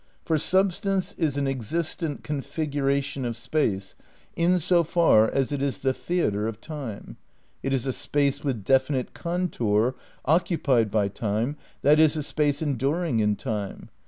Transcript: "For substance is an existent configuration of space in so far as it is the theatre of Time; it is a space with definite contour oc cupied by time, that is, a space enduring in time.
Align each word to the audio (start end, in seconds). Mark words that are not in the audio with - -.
"For 0.25 0.39
substance 0.39 1.13
is 1.13 1.37
an 1.37 1.47
existent 1.47 2.23
configuration 2.23 3.23
of 3.23 3.35
space 3.37 3.93
in 4.35 4.57
so 4.57 4.83
far 4.83 5.29
as 5.29 5.51
it 5.51 5.61
is 5.61 5.77
the 5.81 5.93
theatre 5.93 6.47
of 6.47 6.59
Time; 6.59 7.17
it 7.61 7.71
is 7.71 7.85
a 7.85 7.93
space 7.93 8.43
with 8.43 8.63
definite 8.63 9.13
contour 9.13 9.93
oc 10.25 10.47
cupied 10.47 10.89
by 10.89 11.07
time, 11.07 11.55
that 11.83 11.99
is, 11.99 12.17
a 12.17 12.23
space 12.23 12.63
enduring 12.63 13.19
in 13.19 13.35
time. 13.35 13.89